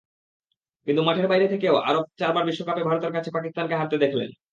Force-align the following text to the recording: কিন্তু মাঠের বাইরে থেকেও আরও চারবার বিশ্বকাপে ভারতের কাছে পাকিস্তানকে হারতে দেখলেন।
কিন্তু 0.87 1.01
মাঠের 1.03 1.27
বাইরে 1.27 1.47
থেকেও 1.53 1.75
আরও 1.87 1.99
চারবার 2.19 2.43
বিশ্বকাপে 2.45 2.87
ভারতের 2.87 3.11
কাছে 3.13 3.29
পাকিস্তানকে 3.31 3.75
হারতে 3.77 3.97
দেখলেন। 4.03 4.29